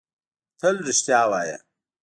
تل 0.59 0.75
رښتیا 0.87 1.21
وایۀ! 1.31 1.55